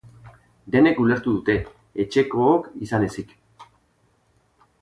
Denek 0.75 1.01
ulertu 1.03 1.33
dute, 1.35 1.57
etxekook 2.05 2.73
izan 2.87 3.09
ezik. 3.11 3.37